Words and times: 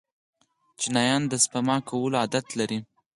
چینایان 0.79 1.21
د 1.27 1.33
سپما 1.43 1.77
کولو 1.89 2.15
عادت 2.21 2.45
لري. 2.59 2.79